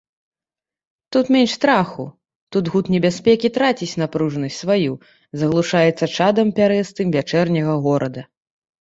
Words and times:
Тут 1.15 1.29
менш 1.35 1.51
страху, 1.57 2.05
тут 2.55 2.71
гуд 2.77 2.89
небяспекі 2.95 3.53
траціць 3.59 3.93
напружанасць 4.05 4.61
сваю, 4.67 4.93
заглушаецца 5.45 6.05
чадам 6.19 6.47
пярэстым 6.61 7.07
вячэрняга 7.21 7.73
горада. 7.89 8.31